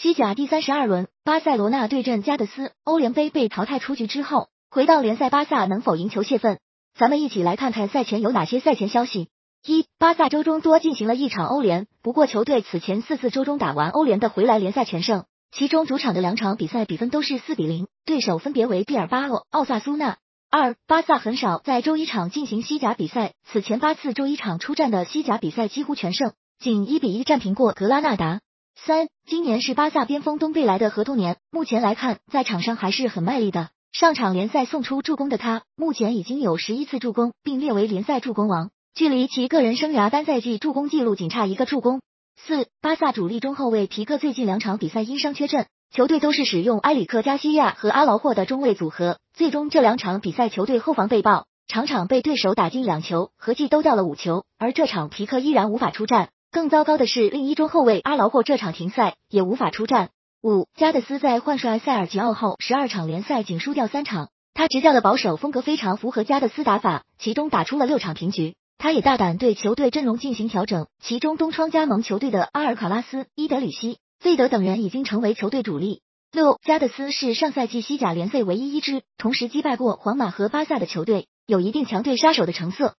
[0.00, 6.60] 西甲第三十二轮，巴塞罗那对阵加的斯，欧联杯被淘汰出局之后，回到联赛，巴萨能否赢球泄愤？
[6.96, 9.28] 咱们一起来看看赛前有哪些赛前消息。
[9.66, 20.18] 一、巴萨周中多进行了一场欧联，不过球队此前四次周中打完欧联的回来联赛全胜，其中主场的两场比赛比分都是四比零，对手分别为毕尔巴鄂、奥萨苏纳。
[20.48, 28.38] 二、巴萨很少在周一场进行西甲比赛，此前八次周一场出战的西甲比赛几乎全胜，仅一比一战平过格拉纳达。
[28.86, 33.70] 三，今年是巴萨边锋东贝莱的合同年，目前来看，在场上还是很卖力的。
[33.92, 42.00] 上场联赛送出助攻的他，目前已经有十一次助攻，并列为联赛助攻王，距离其个人生涯单赛季助攻纪录仅差一个助攻。
[42.40, 56.30] 四，巴萨主力中后卫皮克最近两场比赛因伤缺阵，球队都是使用埃里克加西亚和阿劳霍的中卫组合，最终这两场比赛球队后防被爆，场场被对手打进两球，合计都掉了五球，而这场皮克依然无法出战。
[56.50, 60.08] 更糟糕的是，另一中后卫阿劳霍这场停赛，也无法出战。
[60.42, 64.30] 五加德斯在换帅塞尔吉奥后，十二场联赛仅输掉三场。
[64.54, 68.54] 他执教的保守风格非常符合加德斯打法，其中打出了六场平局。
[68.78, 76.00] 他也大胆对球队阵容进行调整，其中东窗加盟球队的阿尔卡拉斯、伊德里希、费德等人已经成为球队主力。
[76.32, 82.94] 六加德斯是上赛季西甲联赛唯一一支同时击败过皇马和巴萨的球队，有一定强队杀手的成色。